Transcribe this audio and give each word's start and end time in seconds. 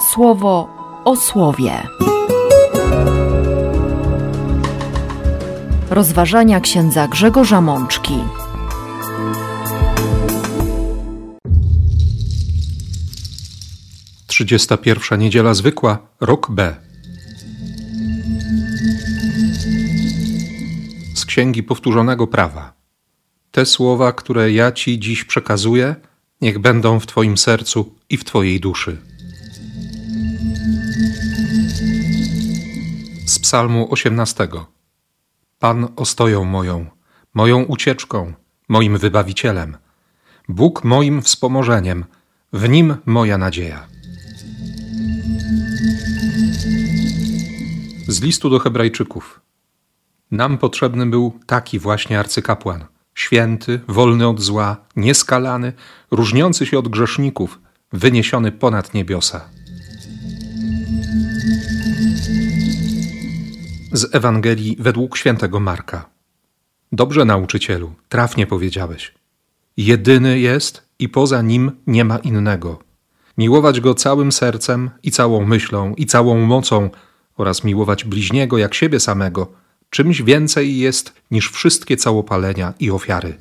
słowo 0.00 0.68
o 1.04 1.16
słowie. 1.16 1.72
Rozważania 5.90 6.60
księdza 6.60 7.08
Grzegorza 7.08 7.60
Mączki. 7.60 8.14
Trzydziesta 14.26 14.76
pierwsza 14.76 15.16
niedziela 15.16 15.54
zwykła, 15.54 15.98
rok 16.20 16.50
B. 16.50 16.76
Z 21.14 21.24
księgi 21.24 21.62
powtórzonego 21.62 22.26
prawa. 22.26 22.72
Te 23.50 23.66
słowa, 23.66 24.12
które 24.12 24.52
ja 24.52 24.72
ci 24.72 24.98
dziś 24.98 25.24
przekazuję, 25.24 25.96
niech 26.40 26.58
będą 26.58 27.00
w 27.00 27.06
Twoim 27.06 27.38
sercu 27.38 27.94
i 28.10 28.16
w 28.16 28.24
Twojej 28.24 28.60
duszy. 28.60 28.96
Psalmu 33.48 33.88
18. 33.90 34.48
Pan 35.58 35.88
ostoją 35.96 36.44
moją, 36.44 36.86
moją 37.34 37.62
ucieczką, 37.62 38.32
moim 38.68 38.98
wybawicielem, 38.98 39.76
Bóg 40.48 40.84
moim 40.84 41.22
wspomożeniem, 41.22 42.04
w 42.52 42.68
nim 42.68 42.96
moja 43.06 43.38
nadzieja. 43.38 43.86
Z 48.08 48.22
listu 48.22 48.50
do 48.50 48.58
Hebrajczyków. 48.58 49.40
Nam 50.30 50.58
potrzebny 50.58 51.06
był 51.06 51.38
taki 51.46 51.78
właśnie 51.78 52.18
arcykapłan– 52.18 52.84
święty, 53.22 53.80
wolny 53.88 54.28
od 54.28 54.40
zła, 54.40 54.76
nieskalany, 54.96 55.72
różniący 56.10 56.66
się 56.66 56.78
od 56.78 56.88
grzeszników, 56.88 57.58
wyniesiony 57.92 58.52
ponad 58.52 58.94
niebiosa. 58.94 59.57
Z 63.92 64.14
Ewangelii 64.14 64.76
według 64.80 65.16
świętego 65.16 65.60
Marka. 65.60 66.08
Dobrze, 66.92 67.24
nauczycielu, 67.24 67.92
trafnie 68.08 68.46
powiedziałeś. 68.46 69.14
Jedyny 69.76 70.38
jest 70.38 70.88
i 70.98 71.08
poza 71.08 71.42
nim 71.42 71.72
nie 71.86 72.04
ma 72.04 72.18
innego. 72.18 72.78
Miłować 73.38 73.80
go 73.80 73.94
całym 73.94 74.32
sercem 74.32 74.90
i 75.02 75.10
całą 75.10 75.44
myślą 75.44 75.94
i 75.94 76.06
całą 76.06 76.40
mocą 76.40 76.90
oraz 77.36 77.64
miłować 77.64 78.04
bliźniego 78.04 78.58
jak 78.58 78.74
siebie 78.74 79.00
samego– 79.00 79.46
czymś 79.90 80.22
więcej 80.22 80.78
jest 80.78 81.12
niż 81.30 81.50
wszystkie 81.50 81.96
całopalenia 81.96 82.74
i 82.80 82.90
ofiary. 82.90 83.38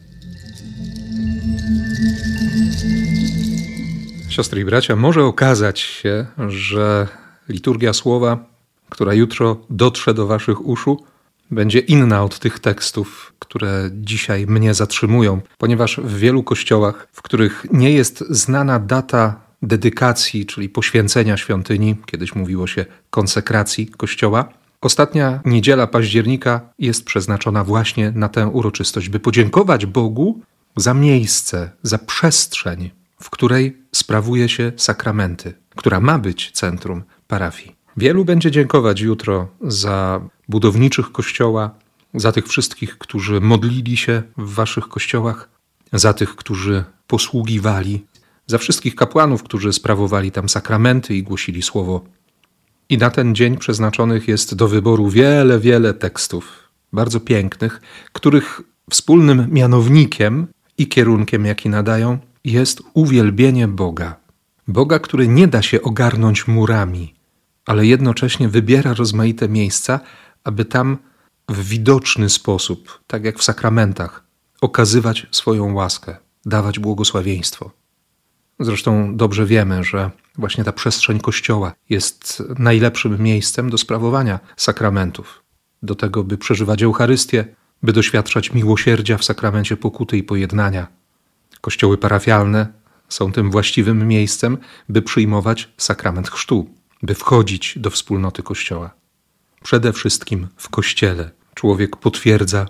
Siostry 4.29 4.61
i 4.61 4.65
bracia, 4.65 4.95
może 4.95 5.23
okazać 5.23 5.79
się, 5.79 6.25
że 6.47 7.07
liturgia 7.49 7.93
słowa, 7.93 8.45
która 8.89 9.13
jutro 9.13 9.57
dotrze 9.69 10.13
do 10.13 10.27
Waszych 10.27 10.65
uszu, 10.65 11.03
będzie 11.51 11.79
inna 11.79 12.23
od 12.23 12.39
tych 12.39 12.59
tekstów, 12.59 13.33
które 13.39 13.89
dzisiaj 13.93 14.47
mnie 14.47 14.73
zatrzymują, 14.73 15.41
ponieważ 15.57 15.97
w 15.97 16.17
wielu 16.17 16.43
kościołach, 16.43 17.07
w 17.11 17.21
których 17.21 17.65
nie 17.73 17.91
jest 17.91 18.23
znana 18.29 18.79
data 18.79 19.41
dedykacji, 19.61 20.45
czyli 20.45 20.69
poświęcenia 20.69 21.37
świątyni, 21.37 21.95
kiedyś 22.05 22.35
mówiło 22.35 22.67
się 22.67 22.85
konsekracji 23.09 23.87
kościoła, 23.87 24.49
Ostatnia 24.81 25.39
niedziela 25.45 25.87
października 25.87 26.61
jest 26.79 27.05
przeznaczona 27.05 27.63
właśnie 27.63 28.11
na 28.11 28.29
tę 28.29 28.47
uroczystość, 28.47 29.09
by 29.09 29.19
podziękować 29.19 29.85
Bogu 29.85 30.41
za 30.75 30.93
miejsce, 30.93 31.71
za 31.83 31.97
przestrzeń, 31.97 32.91
w 33.21 33.29
której 33.29 33.77
sprawuje 33.91 34.49
się 34.49 34.71
sakramenty, 34.75 35.53
która 35.75 35.99
ma 35.99 36.19
być 36.19 36.51
centrum 36.51 37.03
parafii. 37.27 37.76
Wielu 37.97 38.25
będzie 38.25 38.51
dziękować 38.51 39.01
jutro 39.01 39.47
za 39.61 40.21
budowniczych 40.49 41.11
kościoła, 41.11 41.71
za 42.13 42.31
tych 42.31 42.47
wszystkich, 42.47 42.97
którzy 42.97 43.41
modlili 43.41 43.97
się 43.97 44.23
w 44.37 44.53
waszych 44.53 44.87
kościołach, 44.87 45.49
za 45.93 46.13
tych, 46.13 46.35
którzy 46.35 46.83
posługiwali, 47.07 48.05
za 48.47 48.57
wszystkich 48.57 48.95
kapłanów, 48.95 49.43
którzy 49.43 49.73
sprawowali 49.73 50.31
tam 50.31 50.49
sakramenty 50.49 51.15
i 51.15 51.23
głosili 51.23 51.61
słowo 51.61 52.05
i 52.89 52.97
na 52.97 53.09
ten 53.09 53.35
dzień 53.35 53.57
przeznaczonych 53.57 54.27
jest 54.27 54.55
do 54.55 54.67
wyboru 54.67 55.09
wiele, 55.09 55.59
wiele 55.59 55.93
tekstów, 55.93 56.69
bardzo 56.93 57.19
pięknych, 57.19 57.81
których 58.13 58.61
wspólnym 58.89 59.47
mianownikiem 59.51 60.47
i 60.77 60.87
kierunkiem, 60.87 61.45
jaki 61.45 61.69
nadają, 61.69 62.17
jest 62.43 62.81
uwielbienie 62.93 63.67
Boga. 63.67 64.15
Boga, 64.67 64.99
który 64.99 65.27
nie 65.27 65.47
da 65.47 65.61
się 65.61 65.81
ogarnąć 65.81 66.47
murami, 66.47 67.16
ale 67.67 67.85
jednocześnie 67.85 68.49
wybiera 68.49 68.93
rozmaite 68.93 69.49
miejsca, 69.49 69.99
aby 70.43 70.65
tam 70.65 70.97
w 71.49 71.69
widoczny 71.69 72.29
sposób, 72.29 73.03
tak 73.07 73.23
jak 73.23 73.39
w 73.39 73.43
sakramentach, 73.43 74.23
okazywać 74.61 75.27
swoją 75.31 75.73
łaskę, 75.73 76.17
dawać 76.45 76.79
błogosławieństwo. 76.79 77.71
Zresztą 78.59 79.17
dobrze 79.17 79.45
wiemy, 79.45 79.83
że 79.83 80.11
właśnie 80.35 80.63
ta 80.63 80.71
przestrzeń 80.71 81.19
Kościoła 81.19 81.73
jest 81.89 82.43
najlepszym 82.59 83.21
miejscem 83.21 83.69
do 83.69 83.77
sprawowania 83.77 84.39
sakramentów, 84.57 85.43
do 85.83 85.95
tego, 85.95 86.23
by 86.23 86.37
przeżywać 86.37 86.83
Eucharystię, 86.83 87.45
by 87.83 87.93
doświadczać 87.93 88.53
miłosierdzia 88.53 89.17
w 89.17 89.23
sakramencie 89.23 89.77
pokuty 89.77 90.17
i 90.17 90.23
pojednania. 90.23 90.87
Kościoły 91.61 91.97
parafialne 91.97 92.67
są 93.09 93.31
tym 93.31 93.51
właściwym 93.51 94.07
miejscem, 94.07 94.57
by 94.89 95.01
przyjmować 95.01 95.69
sakrament 95.77 96.29
chrztu, 96.29 96.77
by 97.03 97.15
wchodzić 97.15 97.73
do 97.79 97.89
wspólnoty 97.89 98.43
Kościoła. 98.43 98.93
Przede 99.63 99.93
wszystkim 99.93 100.47
w 100.57 100.69
Kościele 100.69 101.31
człowiek 101.55 101.95
potwierdza 101.95 102.65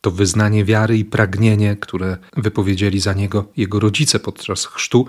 to 0.00 0.10
wyznanie 0.10 0.64
wiary 0.64 0.98
i 0.98 1.04
pragnienie, 1.04 1.76
które 1.76 2.18
wypowiedzieli 2.36 3.00
za 3.00 3.12
niego 3.12 3.44
jego 3.56 3.80
rodzice 3.80 4.18
podczas 4.18 4.66
chrztu, 4.66 5.06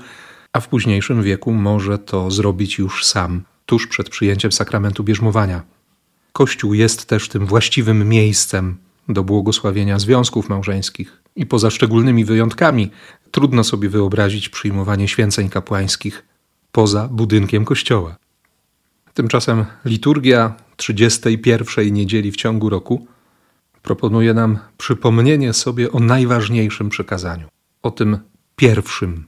a 0.53 0.59
w 0.59 0.67
późniejszym 0.67 1.23
wieku 1.23 1.51
może 1.51 1.99
to 1.99 2.31
zrobić 2.31 2.77
już 2.77 3.05
sam, 3.05 3.43
tuż 3.65 3.87
przed 3.87 4.09
przyjęciem 4.09 4.51
sakramentu 4.51 5.03
bierzmowania. 5.03 5.63
Kościół 6.33 6.73
jest 6.73 7.05
też 7.05 7.29
tym 7.29 7.45
właściwym 7.45 8.09
miejscem 8.09 8.77
do 9.09 9.23
błogosławienia 9.23 9.99
związków 9.99 10.49
małżeńskich 10.49 11.21
i 11.35 11.45
poza 11.45 11.69
szczególnymi 11.69 12.25
wyjątkami 12.25 12.91
trudno 13.31 13.63
sobie 13.63 13.89
wyobrazić 13.89 14.49
przyjmowanie 14.49 15.07
święceń 15.07 15.49
kapłańskich 15.49 16.25
poza 16.71 17.07
budynkiem 17.07 17.65
kościoła. 17.65 18.15
Tymczasem 19.13 19.65
liturgia 19.85 20.55
31 20.77 21.93
niedzieli 21.93 22.31
w 22.31 22.35
ciągu 22.35 22.69
roku 22.69 23.07
proponuje 23.81 24.33
nam 24.33 24.59
przypomnienie 24.77 25.53
sobie 25.53 25.91
o 25.91 25.99
najważniejszym 25.99 26.89
przekazaniu, 26.89 27.47
o 27.83 27.91
tym 27.91 28.19
pierwszym. 28.55 29.25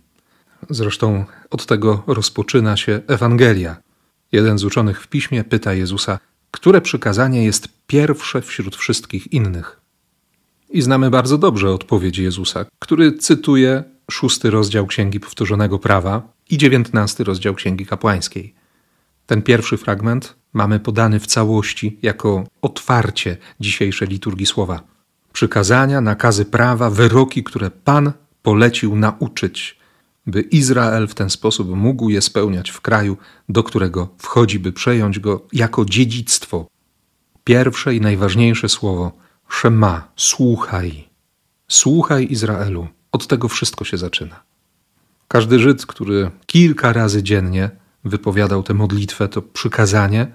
Zresztą 0.70 1.26
od 1.50 1.66
tego 1.66 2.04
rozpoczyna 2.08 2.78
się 2.78 3.02
Ewangelia. 3.08 3.78
Jeden 4.32 4.58
z 4.58 4.64
uczonych 4.64 5.02
w 5.02 5.08
piśmie 5.08 5.44
pyta 5.44 5.74
Jezusa, 5.74 6.20
które 6.52 6.82
przykazanie 6.82 7.44
jest 7.44 7.68
pierwsze 7.88 8.42
wśród 8.42 8.76
wszystkich 8.76 9.34
innych. 9.34 9.82
I 10.70 10.82
znamy 10.82 11.10
bardzo 11.10 11.38
dobrze 11.38 11.72
odpowiedź 11.72 12.18
Jezusa, 12.18 12.66
który 12.80 13.18
cytuje 13.18 13.84
szósty 14.12 14.50
rozdział 14.50 14.88
Księgi 14.88 15.20
Powtórzonego 15.20 15.80
Prawa 15.80 16.34
i 16.50 16.58
dziewiętnasty 16.58 17.24
rozdział 17.24 17.54
Księgi 17.54 17.86
Kapłańskiej. 17.86 18.54
Ten 19.26 19.42
pierwszy 19.42 19.78
fragment 19.78 20.36
mamy 20.54 20.80
podany 20.80 21.20
w 21.20 21.28
całości 21.28 22.00
jako 22.02 22.44
otwarcie 22.62 23.38
dzisiejszej 23.60 24.08
liturgii 24.08 24.46
słowa. 24.46 24.84
Przykazania, 25.34 26.02
nakazy 26.02 26.46
prawa, 26.46 26.90
wyroki, 26.90 27.44
które 27.44 27.72
Pan 27.72 28.12
polecił 28.42 28.96
nauczyć, 28.96 29.80
by 30.28 30.42
Izrael 30.42 31.08
w 31.08 31.16
ten 31.16 31.30
sposób 31.30 31.70
mógł 31.70 32.10
je 32.10 32.22
spełniać 32.22 32.70
w 32.70 32.82
kraju, 32.82 33.18
do 33.50 33.64
którego 33.64 34.10
wchodzi, 34.18 34.60
by 34.60 34.72
przejąć 34.72 35.20
go 35.20 35.48
jako 35.54 35.86
dziedzictwo. 35.86 36.68
Pierwsze 37.44 37.96
i 37.96 38.02
najważniejsze 38.02 38.70
słowo 38.70 39.12
Szema, 39.50 40.12
słuchaj. 40.16 41.10
Słuchaj 41.68 42.28
Izraelu. 42.32 42.88
Od 43.12 43.28
tego 43.28 43.48
wszystko 43.48 43.86
się 43.86 43.98
zaczyna. 43.98 44.44
Każdy 45.28 45.60
Żyd, 45.60 45.86
który 45.86 46.32
kilka 46.46 46.94
razy 46.94 47.24
dziennie 47.24 47.70
wypowiadał 48.06 48.64
tę 48.64 48.74
modlitwę, 48.74 49.28
to 49.28 49.42
przykazanie, 49.42 50.28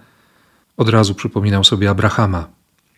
od 0.76 0.88
razu 0.88 1.14
przypominał 1.14 1.64
sobie 1.64 1.90
Abrahama, 1.90 2.48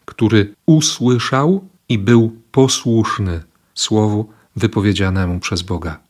który 0.04 0.54
usłyszał 0.66 1.68
i 1.88 1.98
był 1.98 2.36
posłuszny 2.52 3.42
słowu 3.74 4.28
wypowiedzianemu 4.56 5.40
przez 5.40 5.62
Boga. 5.62 6.00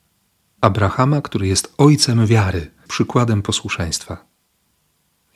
Abrahama, 0.61 1.23
który 1.23 1.47
jest 1.47 1.75
ojcem 1.79 2.27
wiary, 2.27 2.71
przykładem 2.89 3.43
posłuszeństwa. 3.43 4.25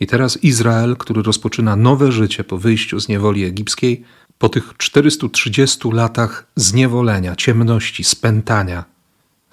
I 0.00 0.06
teraz 0.06 0.36
Izrael, 0.44 0.96
który 0.96 1.22
rozpoczyna 1.22 1.76
nowe 1.76 2.12
życie 2.12 2.44
po 2.44 2.58
wyjściu 2.58 3.00
z 3.00 3.08
niewoli 3.08 3.44
egipskiej, 3.44 4.04
po 4.38 4.48
tych 4.48 4.74
430 4.78 5.90
latach 5.92 6.46
zniewolenia, 6.56 7.36
ciemności, 7.36 8.04
spętania, 8.04 8.84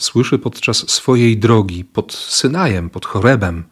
słyszy 0.04 0.40
podczas 0.40 0.90
swojej 0.90 1.38
drogi 1.38 1.86
pod 1.86 2.14
Synajem, 2.14 2.90
pod 2.90 3.06
Chorebem, 3.06 3.64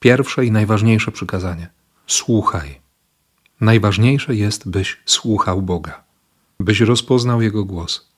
Pierwsze 0.00 0.46
i 0.46 0.50
najważniejsze 0.50 1.12
przykazanie: 1.12 1.70
słuchaj. 2.06 2.80
Najważniejsze 3.60 4.34
jest, 4.34 4.68
byś 4.68 5.00
słuchał 5.06 5.62
Boga, 5.62 6.04
byś 6.60 6.80
rozpoznał 6.80 7.42
Jego 7.42 7.64
głos, 7.64 8.08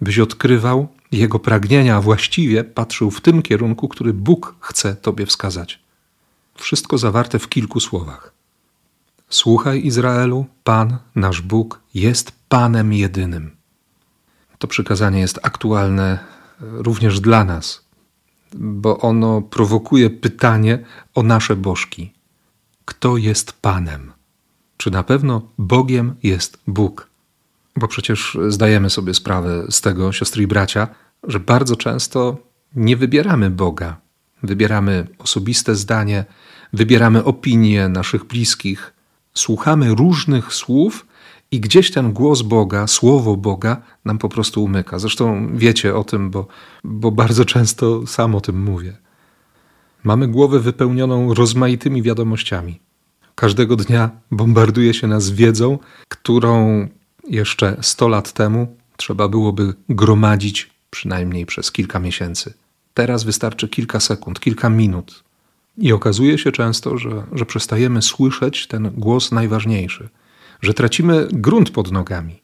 byś 0.00 0.18
odkrywał 0.18 0.88
Jego 1.12 1.38
pragnienia, 1.38 1.96
a 1.96 2.00
właściwie 2.00 2.64
patrzył 2.64 3.10
w 3.10 3.20
tym 3.20 3.42
kierunku, 3.42 3.88
który 3.88 4.12
Bóg 4.12 4.54
chce 4.60 4.96
Tobie 4.96 5.26
wskazać. 5.26 5.80
Wszystko 6.54 6.98
zawarte 6.98 7.38
w 7.38 7.48
kilku 7.48 7.80
słowach. 7.80 8.32
Słuchaj, 9.28 9.86
Izraelu, 9.86 10.46
Pan, 10.64 10.98
nasz 11.14 11.40
Bóg, 11.40 11.80
jest 11.94 12.32
Panem 12.48 12.92
jedynym. 12.92 13.56
To 14.58 14.66
przykazanie 14.66 15.20
jest 15.20 15.38
aktualne 15.42 16.18
również 16.60 17.20
dla 17.20 17.44
nas, 17.44 17.84
bo 18.54 18.98
ono 18.98 19.42
prowokuje 19.42 20.10
pytanie 20.10 20.84
o 21.14 21.22
nasze 21.22 21.56
bożki. 21.56 22.12
Kto 22.84 23.16
jest 23.16 23.52
Panem? 23.52 24.12
Czy 24.76 24.90
na 24.90 25.02
pewno 25.02 25.42
Bogiem 25.58 26.14
jest 26.22 26.58
Bóg? 26.66 27.10
Bo 27.76 27.88
przecież 27.88 28.38
zdajemy 28.48 28.90
sobie 28.90 29.14
sprawę 29.14 29.66
z 29.70 29.80
tego, 29.80 30.12
siostry 30.12 30.42
i 30.42 30.46
bracia, 30.46 30.88
że 31.24 31.40
bardzo 31.40 31.76
często 31.76 32.36
nie 32.74 32.96
wybieramy 32.96 33.50
Boga. 33.50 33.96
Wybieramy 34.42 35.06
osobiste 35.18 35.74
zdanie, 35.74 36.24
wybieramy 36.72 37.24
opinie 37.24 37.88
naszych 37.88 38.24
bliskich, 38.24 38.92
słuchamy 39.34 39.94
różnych 39.94 40.54
słów 40.54 41.06
i 41.50 41.60
gdzieś 41.60 41.90
ten 41.90 42.12
głos 42.12 42.42
Boga, 42.42 42.86
słowo 42.86 43.36
Boga 43.36 43.82
nam 44.04 44.18
po 44.18 44.28
prostu 44.28 44.64
umyka. 44.64 44.98
Zresztą 44.98 45.50
wiecie 45.56 45.96
o 45.96 46.04
tym, 46.04 46.30
bo, 46.30 46.46
bo 46.84 47.10
bardzo 47.10 47.44
często 47.44 48.06
sam 48.06 48.34
o 48.34 48.40
tym 48.40 48.62
mówię. 48.62 48.96
Mamy 50.04 50.28
głowę 50.28 50.60
wypełnioną 50.60 51.34
rozmaitymi 51.34 52.02
wiadomościami. 52.02 52.80
Każdego 53.34 53.76
dnia 53.76 54.10
bombarduje 54.30 54.94
się 54.94 55.06
nas 55.06 55.30
wiedzą, 55.30 55.78
którą 56.08 56.88
jeszcze 57.28 57.76
100 57.80 58.08
lat 58.08 58.32
temu 58.32 58.76
trzeba 58.96 59.28
byłoby 59.28 59.74
gromadzić 59.88 60.70
przynajmniej 60.90 61.46
przez 61.46 61.72
kilka 61.72 61.98
miesięcy. 61.98 62.54
Teraz 62.94 63.24
wystarczy 63.24 63.68
kilka 63.68 64.00
sekund, 64.00 64.40
kilka 64.40 64.70
minut. 64.70 65.24
I 65.78 65.92
okazuje 65.92 66.38
się 66.38 66.52
często, 66.52 66.98
że, 66.98 67.26
że 67.32 67.46
przestajemy 67.46 68.02
słyszeć 68.02 68.66
ten 68.66 68.90
głos 68.96 69.32
najważniejszy, 69.32 70.08
że 70.62 70.74
tracimy 70.74 71.28
grunt 71.32 71.70
pod 71.70 71.92
nogami. 71.92 72.40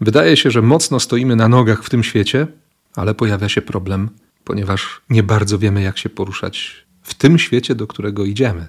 Wydaje 0.00 0.36
się, 0.36 0.50
że 0.50 0.62
mocno 0.62 1.00
stoimy 1.00 1.36
na 1.36 1.48
nogach 1.48 1.84
w 1.84 1.90
tym 1.90 2.04
świecie, 2.04 2.46
ale 2.94 3.14
pojawia 3.14 3.48
się 3.48 3.62
problem, 3.62 4.08
ponieważ 4.44 5.00
nie 5.10 5.22
bardzo 5.22 5.58
wiemy, 5.58 5.82
jak 5.82 5.98
się 5.98 6.08
poruszać 6.08 6.86
w 7.02 7.14
tym 7.14 7.38
świecie, 7.38 7.74
do 7.74 7.86
którego 7.86 8.24
idziemy, 8.24 8.68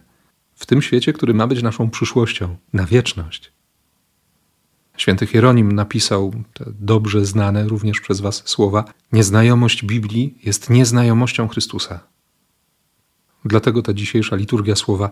w 0.55 0.65
tym 0.65 0.81
świecie, 0.81 1.13
który 1.13 1.33
ma 1.33 1.47
być 1.47 1.63
naszą 1.63 1.89
przyszłością 1.89 2.57
na 2.73 2.85
wieczność. 2.85 3.51
Święty 4.97 5.27
Hieronim 5.27 5.71
napisał 5.71 6.33
te 6.53 6.65
dobrze 6.79 7.25
znane 7.25 7.67
również 7.67 8.01
przez 8.01 8.21
Was 8.21 8.43
słowa: 8.45 8.83
Nieznajomość 9.11 9.85
Biblii 9.85 10.37
jest 10.43 10.69
nieznajomością 10.69 11.47
Chrystusa. 11.47 11.99
Dlatego 13.45 13.81
ta 13.81 13.93
dzisiejsza 13.93 14.35
liturgia 14.35 14.75
słowa 14.75 15.09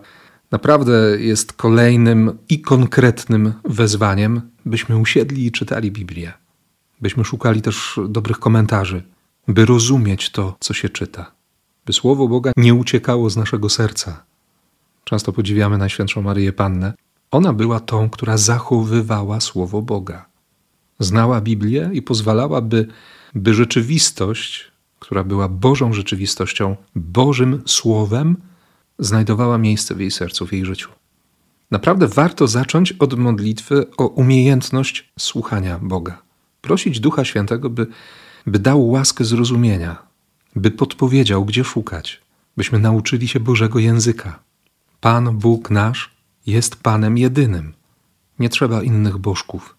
naprawdę 0.50 0.92
jest 1.18 1.52
kolejnym 1.52 2.38
i 2.48 2.60
konkretnym 2.60 3.52
wezwaniem, 3.64 4.40
byśmy 4.64 4.96
usiedli 4.96 5.46
i 5.46 5.52
czytali 5.52 5.92
Biblię, 5.92 6.32
byśmy 7.00 7.24
szukali 7.24 7.62
też 7.62 8.00
dobrych 8.08 8.38
komentarzy, 8.38 9.02
by 9.48 9.64
rozumieć 9.64 10.30
to, 10.30 10.56
co 10.60 10.74
się 10.74 10.88
czyta, 10.88 11.32
by 11.86 11.92
Słowo 11.92 12.28
Boga 12.28 12.52
nie 12.56 12.74
uciekało 12.74 13.30
z 13.30 13.36
naszego 13.36 13.68
serca. 13.68 14.24
Często 15.04 15.32
podziwiamy 15.32 15.78
Najświętszą 15.78 16.22
Maryję 16.22 16.52
Pannę. 16.52 16.92
Ona 17.30 17.52
była 17.52 17.80
tą, 17.80 18.10
która 18.10 18.36
zachowywała 18.36 19.40
Słowo 19.40 19.82
Boga. 19.82 20.26
Znała 20.98 21.40
Biblię 21.40 21.90
i 21.92 22.02
pozwalała, 22.02 22.60
by, 22.60 22.86
by 23.34 23.54
rzeczywistość, 23.54 24.72
która 24.98 25.24
była 25.24 25.48
Bożą 25.48 25.92
rzeczywistością, 25.92 26.76
Bożym 26.94 27.62
Słowem, 27.66 28.36
znajdowała 28.98 29.58
miejsce 29.58 29.94
w 29.94 30.00
jej 30.00 30.10
sercu, 30.10 30.46
w 30.46 30.52
jej 30.52 30.64
życiu. 30.64 30.90
Naprawdę 31.70 32.08
warto 32.08 32.46
zacząć 32.46 32.92
od 32.92 33.18
modlitwy 33.18 33.86
o 33.96 34.06
umiejętność 34.06 35.12
słuchania 35.18 35.78
Boga. 35.82 36.22
Prosić 36.60 37.00
Ducha 37.00 37.24
Świętego, 37.24 37.70
by, 37.70 37.86
by 38.46 38.58
dał 38.58 38.88
łaskę 38.88 39.24
zrozumienia, 39.24 39.96
by 40.56 40.70
podpowiedział, 40.70 41.44
gdzie 41.44 41.64
szukać, 41.64 42.20
byśmy 42.56 42.78
nauczyli 42.78 43.28
się 43.28 43.40
Bożego 43.40 43.78
języka. 43.78 44.38
Pan 45.00 45.38
Bóg 45.38 45.70
nasz 45.70 46.16
jest 46.46 46.76
Panem 46.76 47.18
jedynym. 47.18 47.72
Nie 48.38 48.48
trzeba 48.48 48.82
innych 48.82 49.18
bożków. 49.18 49.76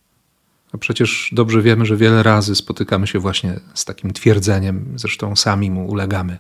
A 0.74 0.78
przecież 0.78 1.30
dobrze 1.32 1.62
wiemy, 1.62 1.86
że 1.86 1.98
wiele 1.98 2.24
razy 2.24 2.56
spotykamy 2.56 3.08
się 3.08 3.20
właśnie 3.20 3.60
z 3.74 3.86
takim 3.86 4.14
twierdzeniem, 4.14 4.94
zresztą 4.96 5.36
sami 5.36 5.72
mu 5.72 5.88
ulegamy. 5.88 6.38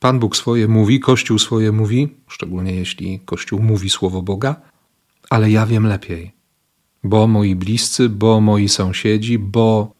Pan 0.00 0.18
Bóg 0.18 0.36
swoje 0.36 0.68
mówi, 0.68 1.00
Kościół 1.00 1.38
swoje 1.38 1.72
mówi, 1.72 2.08
szczególnie 2.28 2.74
jeśli 2.74 3.20
Kościół 3.20 3.60
mówi 3.62 3.90
słowo 3.90 4.22
Boga, 4.22 4.56
ale 5.30 5.50
ja 5.50 5.66
wiem 5.66 5.86
lepiej. 5.86 6.32
Bo 7.04 7.26
moi 7.26 7.54
bliscy, 7.56 8.08
bo 8.08 8.40
moi 8.40 8.68
sąsiedzi, 8.68 9.38
bo 9.38 9.94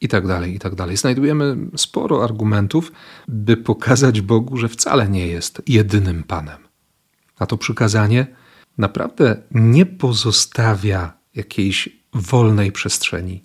i 0.00 0.08
tak 0.08 0.26
dalej, 0.26 0.54
i 0.54 0.58
tak 0.58 0.74
dalej. 0.74 0.96
Znajdujemy 0.96 1.56
sporo 1.76 2.24
argumentów, 2.24 2.92
by 3.28 3.56
pokazać 3.56 4.20
Bogu, 4.20 4.56
że 4.56 4.68
wcale 4.68 5.08
nie 5.08 5.26
jest 5.26 5.62
jedynym 5.66 6.22
Panem. 6.22 6.58
A 7.38 7.46
to 7.46 7.58
przykazanie 7.58 8.26
naprawdę 8.78 9.42
nie 9.50 9.86
pozostawia 9.86 11.12
jakiejś 11.34 11.88
wolnej 12.14 12.72
przestrzeni. 12.72 13.42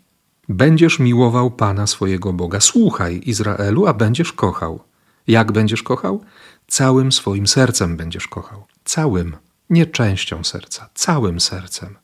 Będziesz 0.49 0.99
miłował 0.99 1.51
Pana 1.51 1.87
swojego 1.87 2.33
Boga. 2.33 2.59
Słuchaj, 2.59 3.21
Izraelu, 3.25 3.87
a 3.87 3.93
będziesz 3.93 4.33
kochał. 4.33 4.86
Jak 5.27 5.51
będziesz 5.51 5.83
kochał? 5.83 6.23
Całym 6.67 7.11
swoim 7.11 7.47
sercem 7.47 7.97
będziesz 7.97 8.27
kochał. 8.27 8.65
Całym, 8.85 9.35
nie 9.69 9.85
częścią 9.85 10.43
serca, 10.43 10.89
całym 10.93 11.39
sercem. 11.39 11.95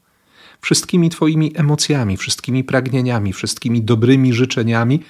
Wszystkimi 0.61 1.09
Twoimi 1.09 1.51
emocjami, 1.55 2.17
wszystkimi 2.17 2.63
pragnieniami, 2.63 3.33
wszystkimi 3.33 3.81
dobrymi 3.81 4.33
życzeniami, 4.33 5.03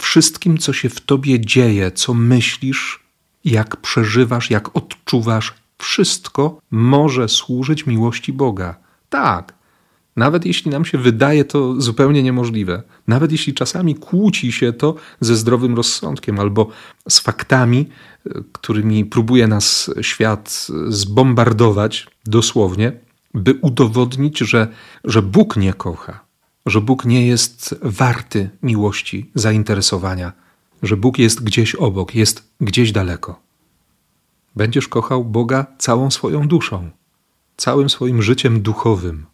wszystkim, 0.00 0.58
co 0.58 0.72
się 0.72 0.88
w 0.88 1.00
Tobie 1.00 1.40
dzieje, 1.40 1.90
co 1.90 2.14
myślisz, 2.14 3.00
jak 3.44 3.76
przeżywasz, 3.76 4.50
jak 4.50 4.76
odczuwasz, 4.76 5.54
wszystko 5.78 6.60
może 6.70 7.28
służyć 7.28 7.86
miłości 7.86 8.32
Boga. 8.32 8.76
Tak, 9.08 9.54
nawet 10.16 10.46
jeśli 10.46 10.70
nam 10.70 10.84
się 10.84 10.98
wydaje 10.98 11.44
to 11.44 11.80
zupełnie 11.80 12.22
niemożliwe, 12.22 12.82
nawet 13.08 13.32
jeśli 13.32 13.54
czasami 13.54 13.94
kłóci 13.94 14.52
się 14.52 14.72
to 14.72 14.94
ze 15.20 15.36
zdrowym 15.36 15.74
rozsądkiem 15.74 16.40
albo 16.40 16.68
z 17.08 17.18
faktami, 17.18 17.88
którymi 18.52 19.04
próbuje 19.04 19.46
nas 19.46 19.90
świat 20.00 20.66
zbombardować 20.88 22.06
dosłownie, 22.26 22.92
by 23.34 23.54
udowodnić, 23.54 24.38
że, 24.38 24.68
że 25.04 25.22
Bóg 25.22 25.56
nie 25.56 25.72
kocha, 25.72 26.20
że 26.66 26.80
Bóg 26.80 27.04
nie 27.04 27.26
jest 27.26 27.74
warty 27.82 28.50
miłości, 28.62 29.30
zainteresowania, 29.34 30.32
że 30.82 30.96
Bóg 30.96 31.18
jest 31.18 31.44
gdzieś 31.44 31.74
obok, 31.74 32.14
jest 32.14 32.48
gdzieś 32.60 32.92
daleko. 32.92 33.40
Będziesz 34.56 34.88
kochał 34.88 35.24
Boga 35.24 35.66
całą 35.78 36.10
swoją 36.10 36.48
duszą, 36.48 36.90
całym 37.56 37.90
swoim 37.90 38.22
życiem 38.22 38.62
duchowym 38.62 39.26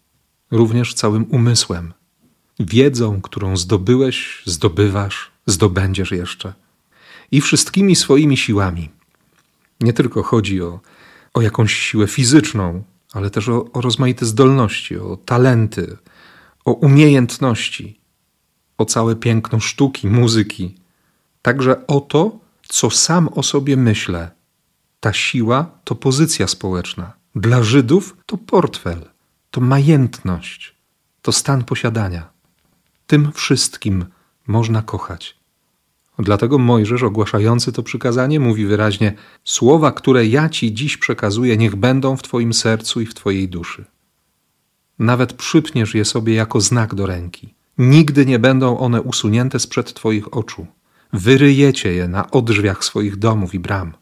również 0.51 0.95
całym 0.95 1.27
umysłem, 1.31 1.93
wiedzą, 2.61 3.21
którą 3.21 3.57
zdobyłeś, 3.57 4.43
zdobywasz, 4.47 5.31
zdobędziesz 5.47 6.11
jeszcze 6.11 6.53
i 7.31 7.41
wszystkimi 7.41 7.97
swoimi 7.97 8.37
siłami. 8.37 8.91
Nie 9.81 9.93
tylko 9.93 10.23
chodzi 10.23 10.63
o, 10.63 10.81
o 11.35 11.43
jakąś 11.43 11.75
siłę 11.75 12.07
fizyczną, 12.07 12.83
ale 13.13 13.31
też 13.31 13.49
o, 13.49 13.73
o 13.73 13.81
rozmaite 13.81 14.27
zdolności, 14.27 14.97
o 14.99 15.17
talenty, 15.17 15.97
o 16.65 16.73
umiejętności, 16.73 18.01
o 18.79 18.85
całe 18.85 19.17
piękno 19.17 19.61
sztuki, 19.61 20.09
muzyki, 20.09 20.75
także 21.43 21.87
o 21.87 22.01
to, 22.01 22.39
co 22.69 22.91
sam 22.91 23.29
o 23.29 23.43
sobie 23.43 23.77
myślę. 23.77 24.31
Ta 25.01 25.13
siła 25.13 25.71
to 25.85 25.95
pozycja 25.95 26.47
społeczna. 26.47 27.13
Dla 27.35 27.63
Żydów 27.63 28.17
to 28.27 28.37
portfel 28.37 29.18
to 29.51 29.61
majętność, 29.61 30.75
to 31.23 31.33
stan 31.33 31.65
posiadania. 31.65 32.31
Tym 33.07 33.33
wszystkim 33.33 34.05
można 34.47 34.83
kochać. 34.83 35.39
Dlatego 36.19 36.59
Mojżesz, 36.59 37.03
ogłaszający 37.03 37.73
to 37.73 37.83
przykazanie, 37.83 38.41
mówi 38.41 38.67
wyraźnie: 38.67 39.15
Słowa, 39.45 39.93
które 39.93 40.27
ja 40.27 40.49
ci 40.49 40.75
dziś 40.75 40.97
przekazuję, 40.97 41.57
niech 41.57 41.77
będą 41.77 42.17
w 42.17 42.23
Twoim 42.23 42.55
sercu 42.55 43.01
i 43.01 43.07
w 43.07 43.15
Twojej 43.15 43.49
duszy. 43.49 43.85
Nawet 44.99 45.33
przypniesz 45.33 45.95
je 45.95 46.05
sobie 46.05 46.35
jako 46.35 46.61
znak 46.61 46.95
do 46.95 47.07
ręki. 47.07 47.55
Nigdy 47.79 48.27
nie 48.27 48.39
będą 48.39 48.79
one 48.79 49.03
usunięte 49.03 49.59
sprzed 49.59 49.95
Twoich 49.95 50.37
oczu. 50.37 50.67
Wyryjecie 51.13 51.93
je 51.93 52.09
na 52.09 52.31
odrzwiach 52.31 52.85
swoich 52.85 53.17
domów 53.17 53.55
i 53.55 53.59
bram. 53.59 53.93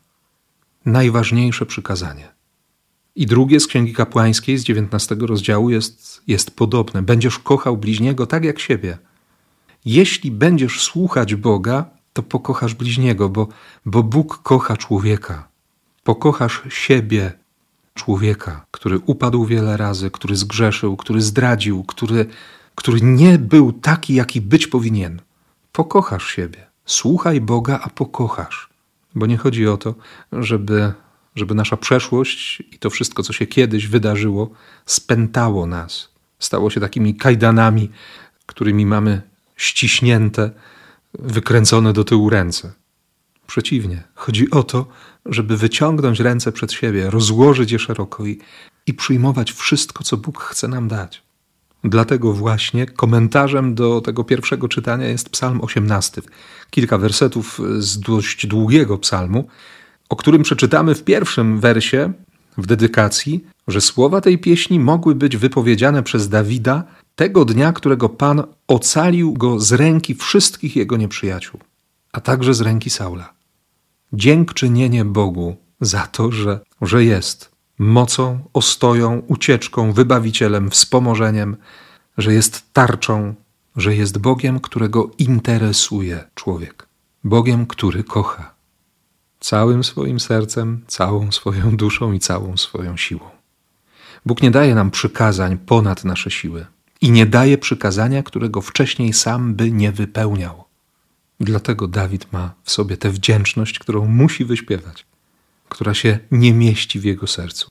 najważniejsze 0.86 1.66
przykazanie. 1.66 2.35
I 3.16 3.26
drugie 3.26 3.60
z 3.60 3.66
Księgi 3.66 3.92
Kapłańskiej 3.92 4.58
z 4.58 4.64
19 4.64 5.16
rozdziału 5.20 5.70
jest, 5.70 6.22
jest 6.26 6.56
podobne. 6.56 7.02
Będziesz 7.02 7.38
kochał 7.38 7.76
bliźniego 7.76 8.26
tak 8.26 8.44
jak 8.44 8.58
siebie. 8.58 8.98
Jeśli 9.84 10.30
będziesz 10.30 10.80
słuchać 10.80 11.34
Boga, 11.34 11.84
to 12.12 12.22
pokochasz 12.22 12.74
bliźniego, 12.74 13.28
bo, 13.28 13.48
bo 13.86 14.02
Bóg 14.02 14.42
kocha 14.42 14.76
człowieka. 14.76 15.48
Pokochasz 16.04 16.62
siebie, 16.68 17.32
człowieka, 17.94 18.66
który 18.70 18.98
upadł 18.98 19.44
wiele 19.44 19.76
razy, 19.76 20.10
który 20.10 20.36
zgrzeszył, 20.36 20.96
który 20.96 21.20
zdradził, 21.20 21.84
który, 21.84 22.26
który 22.74 23.00
nie 23.00 23.38
był 23.38 23.72
taki, 23.72 24.14
jaki 24.14 24.40
być 24.40 24.66
powinien. 24.66 25.20
Pokochasz 25.72 26.26
siebie. 26.26 26.66
Słuchaj 26.84 27.40
Boga, 27.40 27.80
a 27.82 27.88
pokochasz. 27.88 28.68
Bo 29.14 29.26
nie 29.26 29.36
chodzi 29.36 29.68
o 29.68 29.76
to, 29.76 29.94
żeby, 30.32 30.92
żeby 31.36 31.54
nasza 31.54 31.76
przeszłość 31.76 32.62
i 32.72 32.78
to 32.78 32.90
wszystko, 32.90 33.22
co 33.22 33.32
się 33.32 33.46
kiedyś 33.46 33.86
wydarzyło, 33.86 34.50
spętało 34.86 35.66
nas. 35.66 36.08
Stało 36.38 36.70
się 36.70 36.80
takimi 36.80 37.14
kajdanami, 37.14 37.90
którymi 38.46 38.86
mamy 38.86 39.22
ściśnięte, 39.56 40.50
wykręcone 41.18 41.92
do 41.92 42.04
tyłu 42.04 42.30
ręce. 42.30 42.72
Przeciwnie, 43.46 44.02
chodzi 44.14 44.50
o 44.50 44.62
to, 44.62 44.86
żeby 45.26 45.56
wyciągnąć 45.56 46.20
ręce 46.20 46.52
przed 46.52 46.72
siebie, 46.72 47.10
rozłożyć 47.10 47.72
je 47.72 47.78
szeroko 47.78 48.26
i, 48.26 48.38
i 48.86 48.94
przyjmować 48.94 49.52
wszystko, 49.52 50.04
co 50.04 50.16
Bóg 50.16 50.42
chce 50.42 50.68
nam 50.68 50.88
dać. 50.88 51.22
Dlatego 51.84 52.32
właśnie 52.32 52.86
komentarzem 52.86 53.74
do 53.74 54.00
tego 54.00 54.24
pierwszego 54.24 54.68
czytania 54.68 55.06
jest 55.06 55.30
Psalm 55.30 55.60
18. 55.60 56.22
Kilka 56.70 56.98
wersetów 56.98 57.60
z 57.78 58.00
dość 58.00 58.46
długiego 58.46 58.98
psalmu, 58.98 59.48
o 60.08 60.16
którym 60.16 60.42
przeczytamy 60.42 60.94
w 60.94 61.04
pierwszym 61.04 61.60
wersie 61.60 62.12
w 62.58 62.66
dedykacji, 62.66 63.44
że 63.68 63.80
słowa 63.80 64.20
tej 64.20 64.38
pieśni 64.38 64.80
mogły 64.80 65.14
być 65.14 65.36
wypowiedziane 65.36 66.02
przez 66.02 66.28
Dawida 66.28 66.84
tego 67.16 67.44
dnia, 67.44 67.72
którego 67.72 68.08
Pan 68.08 68.42
ocalił 68.68 69.32
go 69.32 69.60
z 69.60 69.72
ręki 69.72 70.14
wszystkich 70.14 70.76
jego 70.76 70.96
nieprzyjaciół, 70.96 71.60
a 72.12 72.20
także 72.20 72.54
z 72.54 72.60
ręki 72.60 72.90
Saula. 72.90 73.32
Dziękczynienie 74.12 75.04
Bogu 75.04 75.56
za 75.80 76.06
to, 76.06 76.32
że, 76.32 76.60
że 76.82 77.04
jest 77.04 77.50
mocą, 77.78 78.40
ostoją, 78.52 79.22
ucieczką, 79.26 79.92
wybawicielem, 79.92 80.70
wspomożeniem, 80.70 81.56
że 82.18 82.34
jest 82.34 82.72
tarczą, 82.72 83.34
że 83.76 83.96
jest 83.96 84.18
Bogiem, 84.18 84.60
którego 84.60 85.10
interesuje 85.18 86.24
człowiek, 86.34 86.88
Bogiem, 87.24 87.66
który 87.66 88.04
kocha 88.04 88.55
całym 89.46 89.84
swoim 89.84 90.20
sercem, 90.20 90.84
całą 90.86 91.32
swoją 91.32 91.76
duszą 91.76 92.12
i 92.12 92.18
całą 92.18 92.56
swoją 92.56 92.96
siłą. 92.96 93.30
Bóg 94.26 94.42
nie 94.42 94.50
daje 94.50 94.74
nam 94.74 94.90
przykazań 94.90 95.58
ponad 95.58 96.04
nasze 96.04 96.30
siły 96.30 96.66
i 97.00 97.10
nie 97.10 97.26
daje 97.26 97.58
przykazania, 97.58 98.22
którego 98.22 98.60
wcześniej 98.60 99.12
sam 99.12 99.54
by 99.54 99.70
nie 99.70 99.92
wypełniał. 99.92 100.64
Dlatego 101.40 101.88
Dawid 101.88 102.32
ma 102.32 102.54
w 102.64 102.70
sobie 102.70 102.96
tę 102.96 103.10
wdzięczność, 103.10 103.78
którą 103.78 104.06
musi 104.06 104.44
wyśpiewać, 104.44 105.06
która 105.68 105.94
się 105.94 106.18
nie 106.30 106.52
mieści 106.52 107.00
w 107.00 107.04
jego 107.04 107.26
sercu. 107.26 107.70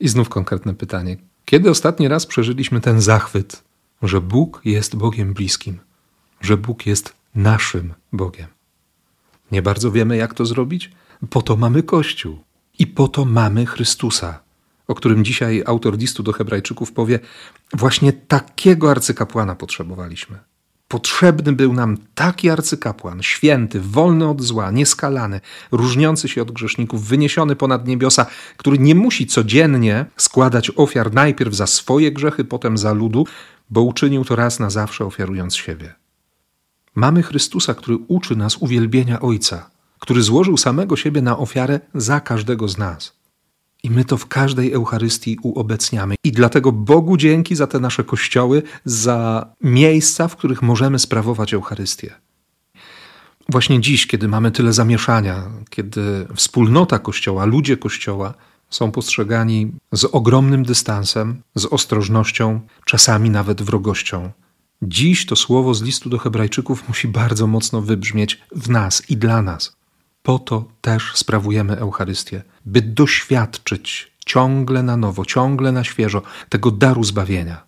I 0.00 0.08
znów 0.08 0.28
konkretne 0.28 0.74
pytanie: 0.74 1.16
kiedy 1.44 1.70
ostatni 1.70 2.08
raz 2.08 2.26
przeżyliśmy 2.26 2.80
ten 2.80 3.00
zachwyt, 3.00 3.62
że 4.02 4.20
Bóg 4.20 4.60
jest 4.64 4.96
Bogiem 4.96 5.34
bliskim, 5.34 5.78
że 6.40 6.56
Bóg 6.56 6.86
jest 6.86 7.14
naszym 7.34 7.94
Bogiem? 8.12 8.46
Nie 9.52 9.62
bardzo 9.62 9.92
wiemy, 9.92 10.16
jak 10.16 10.34
to 10.34 10.46
zrobić? 10.46 10.90
Po 11.28 11.42
to 11.42 11.56
mamy 11.56 11.82
Kościół 11.82 12.38
i 12.78 12.86
po 12.86 13.08
to 13.08 13.24
mamy 13.24 13.66
Chrystusa, 13.66 14.40
o 14.88 14.94
którym 14.94 15.24
dzisiaj 15.24 15.62
autor 15.66 15.98
listu 15.98 16.22
do 16.22 16.32
Hebrajczyków 16.32 16.92
powie: 16.92 17.18
Właśnie 17.74 18.12
takiego 18.12 18.90
arcykapłana 18.90 19.54
potrzebowaliśmy. 19.54 20.38
Potrzebny 20.88 21.52
był 21.52 21.72
nam 21.72 21.96
taki 22.14 22.50
arcykapłan, 22.50 23.22
święty, 23.22 23.80
wolny 23.80 24.28
od 24.28 24.42
zła, 24.42 24.70
nieskalany, 24.70 25.40
różniący 25.72 26.28
się 26.28 26.42
od 26.42 26.50
grzeszników, 26.50 27.06
wyniesiony 27.06 27.56
ponad 27.56 27.86
niebiosa, 27.86 28.26
który 28.56 28.78
nie 28.78 28.94
musi 28.94 29.26
codziennie 29.26 30.06
składać 30.16 30.70
ofiar 30.76 31.14
najpierw 31.14 31.54
za 31.54 31.66
swoje 31.66 32.12
grzechy, 32.12 32.44
potem 32.44 32.78
za 32.78 32.92
ludu, 32.92 33.26
bo 33.70 33.82
uczynił 33.82 34.24
to 34.24 34.36
raz 34.36 34.58
na 34.58 34.70
zawsze, 34.70 35.04
ofiarując 35.04 35.56
siebie. 35.56 35.94
Mamy 36.94 37.22
Chrystusa, 37.22 37.74
który 37.74 37.98
uczy 38.08 38.36
nas 38.36 38.56
uwielbienia 38.56 39.20
Ojca, 39.20 39.70
który 40.00 40.22
złożył 40.22 40.56
samego 40.56 40.96
siebie 40.96 41.22
na 41.22 41.38
ofiarę 41.38 41.80
za 41.94 42.20
każdego 42.20 42.68
z 42.68 42.78
nas. 42.78 43.20
I 43.82 43.90
my 43.90 44.04
to 44.04 44.16
w 44.16 44.26
każdej 44.26 44.72
Eucharystii 44.72 45.38
uobecniamy. 45.42 46.14
I 46.24 46.32
dlatego 46.32 46.72
Bogu 46.72 47.16
dzięki 47.16 47.56
za 47.56 47.66
te 47.66 47.80
nasze 47.80 48.04
kościoły, 48.04 48.62
za 48.84 49.46
miejsca, 49.60 50.28
w 50.28 50.36
których 50.36 50.62
możemy 50.62 50.98
sprawować 50.98 51.54
Eucharystię. 51.54 52.14
Właśnie 53.48 53.80
dziś, 53.80 54.06
kiedy 54.06 54.28
mamy 54.28 54.50
tyle 54.50 54.72
zamieszania, 54.72 55.42
kiedy 55.70 56.26
wspólnota 56.34 56.98
Kościoła, 56.98 57.44
ludzie 57.44 57.76
Kościoła 57.76 58.34
są 58.70 58.90
postrzegani 58.90 59.72
z 59.92 60.04
ogromnym 60.04 60.62
dystansem, 60.62 61.42
z 61.54 61.64
ostrożnością, 61.64 62.60
czasami 62.84 63.30
nawet 63.30 63.62
wrogością. 63.62 64.30
Dziś 64.82 65.26
to 65.26 65.36
słowo 65.36 65.74
z 65.74 65.82
listu 65.82 66.10
do 66.10 66.18
Hebrajczyków 66.18 66.88
musi 66.88 67.08
bardzo 67.08 67.46
mocno 67.46 67.82
wybrzmieć 67.82 68.40
w 68.52 68.70
nas 68.70 69.10
i 69.10 69.16
dla 69.16 69.42
nas. 69.42 69.79
Po 70.30 70.38
to 70.38 70.64
też 70.80 71.12
sprawujemy 71.14 71.76
Eucharystię, 71.76 72.42
by 72.66 72.82
doświadczyć 72.82 74.12
ciągle 74.26 74.82
na 74.82 74.96
nowo, 74.96 75.24
ciągle 75.24 75.72
na 75.72 75.84
świeżo 75.84 76.22
tego 76.48 76.70
daru 76.70 77.04
zbawienia. 77.04 77.62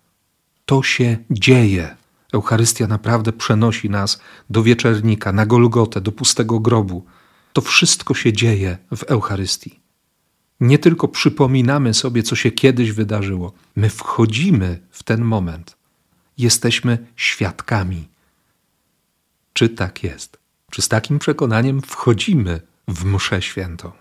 To 0.65 0.83
się 0.83 1.17
dzieje. 1.31 1.95
Eucharystia 2.33 2.87
naprawdę 2.87 3.33
przenosi 3.33 3.89
nas 3.89 4.21
do 4.49 4.63
wieczernika, 4.63 5.31
na 5.31 5.45
Golgotę, 5.45 6.01
do 6.01 6.11
pustego 6.11 6.59
grobu. 6.59 7.05
To 7.53 7.61
wszystko 7.61 8.13
się 8.13 8.33
dzieje 8.33 8.77
w 8.95 9.03
Eucharystii. 9.03 9.79
Nie 10.59 10.79
tylko 10.79 11.07
przypominamy 11.07 11.93
sobie, 11.93 12.23
co 12.23 12.35
się 12.35 12.51
kiedyś 12.51 12.91
wydarzyło, 12.91 13.53
my 13.75 13.89
wchodzimy 13.89 14.79
w 14.91 15.03
ten 15.03 15.21
moment. 15.21 15.77
Jesteśmy 16.37 16.97
świadkami. 17.15 18.07
Czy 19.53 19.69
tak 19.69 20.03
jest? 20.03 20.42
Czy 20.73 20.81
z 20.81 20.87
takim 20.87 21.19
przekonaniem 21.19 21.81
wchodzimy 21.81 22.61
w 22.87 23.05
mszę 23.05 23.41
świętą? 23.41 23.91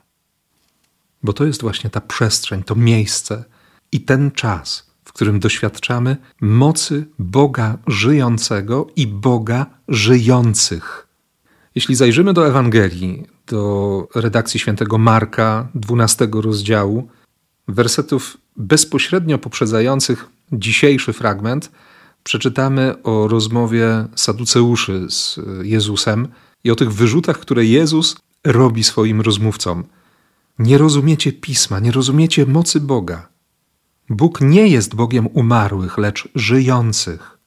Bo 1.22 1.32
to 1.32 1.44
jest 1.44 1.60
właśnie 1.60 1.90
ta 1.90 2.00
przestrzeń, 2.00 2.62
to 2.62 2.74
miejsce 2.74 3.44
i 3.92 4.00
ten 4.00 4.30
czas, 4.30 4.90
w 5.04 5.12
którym 5.12 5.40
doświadczamy 5.40 6.16
mocy 6.40 7.06
Boga 7.18 7.78
żyjącego 7.86 8.86
i 8.96 9.06
Boga 9.06 9.66
żyjących. 9.88 11.08
Jeśli 11.74 11.94
zajrzymy 11.94 12.32
do 12.32 12.46
Ewangelii, 12.48 13.26
do 13.46 14.08
redakcji 14.14 14.60
świętego 14.60 14.98
Marka, 14.98 15.68
12 15.74 16.28
rozdziału, 16.32 17.08
wersetów 17.68 18.36
bezpośrednio 18.56 19.38
poprzedzających 19.38 20.28
dzisiejszy 20.52 21.12
fragment, 21.12 21.72
przeczytamy 22.22 23.02
o 23.02 23.28
rozmowie 23.28 24.06
Saduceuszy 24.14 25.06
z 25.10 25.40
Jezusem 25.62 26.28
i 26.64 26.70
o 26.70 26.76
tych 26.76 26.92
wyrzutach, 26.92 27.38
które 27.38 27.64
Jezus 27.64 28.16
robi 28.44 28.84
swoim 28.84 29.20
rozmówcom. 29.20 29.84
Nie 30.58 30.78
rozumiecie 30.78 31.32
pisma, 31.32 31.80
nie 31.80 31.92
rozumiecie 31.92 32.46
mocy 32.46 32.80
Boga. 32.80 33.28
Bóg 34.08 34.40
nie 34.40 34.68
jest 34.68 34.94
Bogiem 34.94 35.26
umarłych, 35.26 35.98
lecz 35.98 36.28
żyjących. 36.34 37.38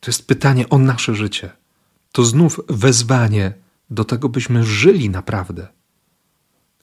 To 0.00 0.10
jest 0.10 0.26
pytanie 0.26 0.68
o 0.68 0.78
nasze 0.78 1.14
życie. 1.14 1.50
To 2.12 2.24
znów 2.24 2.60
wezwanie 2.68 3.52
do 3.90 4.04
tego, 4.04 4.28
byśmy 4.28 4.64
żyli 4.64 5.10
naprawdę. 5.10 5.68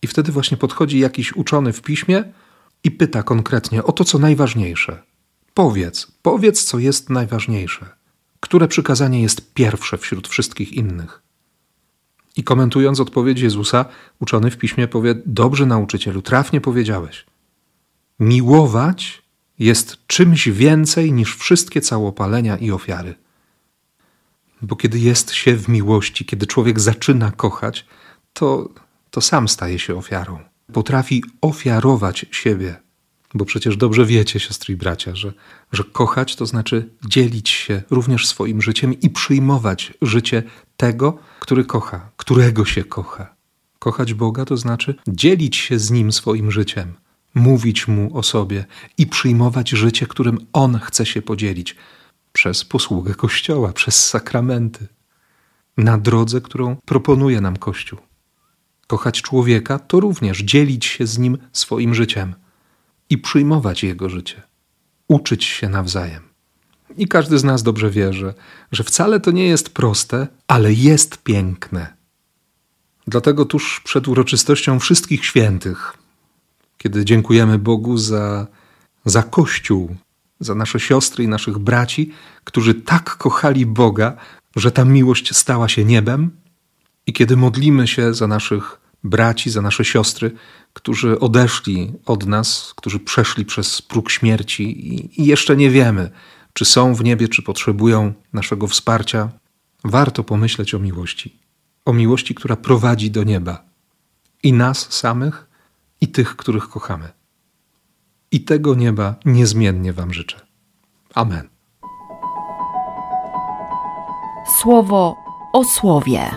I 0.01 0.07
wtedy 0.07 0.31
właśnie 0.31 0.57
podchodzi 0.57 0.99
jakiś 0.99 1.33
uczony 1.33 1.73
w 1.73 1.81
piśmie 1.81 2.23
i 2.83 2.91
pyta 2.91 3.23
konkretnie 3.23 3.83
o 3.83 3.91
to, 3.91 4.03
co 4.03 4.19
najważniejsze. 4.19 5.03
Powiedz, 5.53 6.11
powiedz, 6.21 6.63
co 6.63 6.79
jest 6.79 7.09
najważniejsze. 7.09 7.85
Które 8.39 8.67
przykazanie 8.67 9.21
jest 9.21 9.53
pierwsze 9.53 9.97
wśród 9.97 10.27
wszystkich 10.27 10.73
innych? 10.73 11.26
I 12.37 12.43
komentując 12.43 12.99
odpowiedź 12.99 13.39
Jezusa, 13.39 13.85
uczony 14.19 14.51
w 14.51 14.57
piśmie 14.57 14.87
powie: 14.87 15.15
Dobrze, 15.25 15.65
nauczycielu, 15.65 16.21
trafnie 16.21 16.61
powiedziałeś. 16.61 17.25
Miłować 18.19 19.21
jest 19.59 20.07
czymś 20.07 20.49
więcej 20.49 21.11
niż 21.11 21.35
wszystkie 21.35 21.81
całopalenia 21.81 22.57
i 22.57 22.71
ofiary. 22.71 23.15
Bo 24.61 24.75
kiedy 24.75 24.99
jest 24.99 25.31
się 25.31 25.55
w 25.55 25.67
miłości, 25.67 26.25
kiedy 26.25 26.47
człowiek 26.47 26.79
zaczyna 26.79 27.31
kochać, 27.31 27.85
to, 28.33 28.69
to 29.11 29.21
sam 29.21 29.47
staje 29.47 29.79
się 29.79 29.95
ofiarą. 29.95 30.39
Potrafi 30.73 31.23
ofiarować 31.41 32.25
siebie. 32.31 32.86
Bo 33.37 33.45
przecież 33.45 33.77
dobrze 33.77 34.05
wiecie, 34.05 34.39
siostry 34.39 34.73
i 34.73 34.77
bracia, 34.77 35.15
że, 35.15 35.33
że 35.71 35.83
kochać 35.83 36.35
to 36.35 36.45
znaczy 36.45 36.89
dzielić 37.07 37.49
się 37.49 37.81
również 37.89 38.27
swoim 38.27 38.61
życiem 38.61 38.99
i 39.01 39.09
przyjmować 39.09 39.93
życie 40.01 40.43
tego, 40.77 41.17
który 41.39 41.65
kocha, 41.65 42.09
którego 42.17 42.65
się 42.65 42.83
kocha. 42.83 43.35
Kochać 43.79 44.13
Boga 44.13 44.45
to 44.45 44.57
znaczy 44.57 44.95
dzielić 45.07 45.55
się 45.55 45.79
z 45.79 45.91
Nim 45.91 46.11
swoim 46.11 46.51
życiem, 46.51 46.93
mówić 47.35 47.87
Mu 47.87 48.17
o 48.17 48.23
sobie 48.23 48.65
i 48.97 49.07
przyjmować 49.07 49.69
życie, 49.69 50.07
którym 50.07 50.37
On 50.53 50.79
chce 50.79 51.05
się 51.05 51.21
podzielić 51.21 51.75
przez 52.33 52.65
posługę 52.65 53.15
Kościoła, 53.15 53.73
przez 53.73 54.05
sakramenty, 54.05 54.87
na 55.77 55.97
drodze, 55.97 56.41
którą 56.41 56.75
proponuje 56.85 57.41
nam 57.41 57.57
Kościół. 57.57 57.99
Kochać 58.87 59.21
człowieka 59.21 59.79
to 59.79 59.99
również 59.99 60.39
dzielić 60.39 60.85
się 60.85 61.07
z 61.07 61.17
nim 61.17 61.37
swoim 61.53 61.95
życiem 61.95 62.35
i 63.09 63.17
przyjmować 63.17 63.83
jego 63.83 64.09
życie, 64.09 64.41
uczyć 65.07 65.45
się 65.45 65.69
nawzajem. 65.69 66.23
I 66.97 67.07
każdy 67.07 67.39
z 67.39 67.43
nas 67.43 67.63
dobrze 67.63 67.89
wie, 67.89 68.13
że, 68.13 68.33
że 68.71 68.83
wcale 68.83 69.19
to 69.19 69.31
nie 69.31 69.47
jest 69.47 69.69
proste, 69.69 70.27
ale 70.47 70.73
jest 70.73 71.23
piękne. 71.23 71.93
Dlatego 73.07 73.45
tuż 73.45 73.81
przed 73.83 74.07
uroczystością 74.07 74.79
wszystkich 74.79 75.25
świętych, 75.25 75.97
kiedy 76.77 77.05
dziękujemy 77.05 77.59
Bogu 77.59 77.97
za, 77.97 78.47
za 79.05 79.23
Kościół, 79.23 79.95
za 80.39 80.55
nasze 80.55 80.79
siostry 80.79 81.23
i 81.23 81.27
naszych 81.27 81.57
braci, 81.57 82.11
którzy 82.43 82.73
tak 82.73 83.17
kochali 83.17 83.65
Boga, 83.65 84.17
że 84.55 84.71
ta 84.71 84.85
miłość 84.85 85.35
stała 85.35 85.69
się 85.69 85.85
niebem, 85.85 86.31
i 87.07 87.13
kiedy 87.13 87.37
modlimy 87.37 87.87
się 87.87 88.13
za 88.13 88.27
naszych 88.27 88.79
braci, 89.09 89.49
za 89.49 89.61
nasze 89.61 89.85
siostry, 89.85 90.31
którzy 90.73 91.19
odeszli 91.19 91.93
od 92.05 92.25
nas, 92.25 92.73
którzy 92.75 92.99
przeszli 92.99 93.45
przez 93.45 93.81
próg 93.81 94.11
śmierci 94.11 94.63
i, 94.93 95.21
i 95.21 95.25
jeszcze 95.25 95.55
nie 95.55 95.69
wiemy, 95.69 96.11
czy 96.53 96.65
są 96.65 96.95
w 96.95 97.03
niebie, 97.03 97.27
czy 97.27 97.41
potrzebują 97.41 98.13
naszego 98.33 98.67
wsparcia, 98.67 99.29
warto 99.83 100.23
pomyśleć 100.23 100.73
o 100.73 100.79
miłości. 100.79 101.39
O 101.85 101.93
miłości, 101.93 102.35
która 102.35 102.55
prowadzi 102.55 103.11
do 103.11 103.23
nieba 103.23 103.63
i 104.43 104.53
nas 104.53 104.93
samych, 104.93 105.47
i 106.01 106.07
tych, 106.07 106.35
których 106.35 106.69
kochamy. 106.69 107.09
I 108.31 108.41
tego 108.41 108.75
nieba 108.75 109.15
niezmiennie 109.25 109.93
Wam 109.93 110.13
życzę. 110.13 110.47
Amen. 111.13 111.49
Słowo 114.61 115.15
o 115.53 115.63
słowie. 115.63 116.31